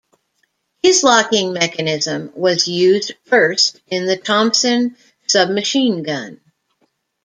[0.81, 6.41] His locking mechanism was used first in the Thompson submachine gun.